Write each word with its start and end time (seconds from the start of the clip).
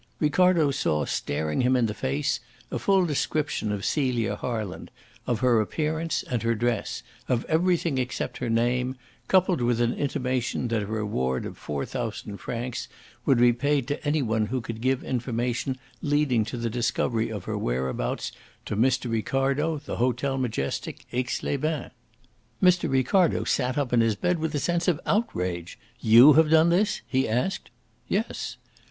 Ricardo 0.19 0.71
saw 0.71 1.05
staring 1.05 1.61
him 1.61 1.75
in 1.75 1.85
the 1.85 1.93
face 1.93 2.39
a 2.71 2.79
full 2.79 3.05
description 3.05 3.71
of 3.71 3.85
Celia 3.85 4.35
Harland, 4.35 4.89
of 5.27 5.41
her 5.41 5.61
appearance 5.61 6.23
and 6.23 6.41
her 6.41 6.55
dress, 6.55 7.03
of 7.27 7.45
everything 7.45 7.99
except 7.99 8.39
her 8.39 8.49
name, 8.49 8.95
coupled 9.27 9.61
with 9.61 9.79
an 9.79 9.93
intimation 9.93 10.69
that 10.69 10.81
a 10.81 10.87
reward 10.87 11.45
of 11.45 11.55
four 11.55 11.85
thousand 11.85 12.37
francs 12.37 12.87
would 13.27 13.37
be 13.37 13.53
paid 13.53 13.85
to 13.89 14.03
any 14.03 14.23
one 14.23 14.47
who 14.47 14.59
could 14.59 14.81
give 14.81 15.03
information 15.03 15.77
leading 16.01 16.43
to 16.45 16.57
the 16.57 16.67
discovery 16.71 17.29
of 17.31 17.43
her 17.43 17.55
whereabouts 17.55 18.31
to 18.65 18.75
Mr. 18.75 19.07
Ricardo, 19.07 19.77
the 19.77 19.97
Hotel 19.97 20.35
Majestic, 20.39 21.05
Aix 21.11 21.43
les 21.43 21.57
Bains! 21.57 21.91
Mr. 22.59 22.89
Ricardo 22.89 23.43
sat 23.43 23.77
up 23.77 23.93
in 23.93 24.01
his 24.01 24.15
bed 24.15 24.39
with 24.39 24.55
a 24.55 24.59
sense 24.59 24.87
of 24.87 24.99
outrage. 25.05 25.77
"You 25.99 26.33
have 26.33 26.49
done 26.49 26.69
this?" 26.69 27.01
he 27.07 27.29
asked. 27.29 27.69
"Yes." 28.07 28.57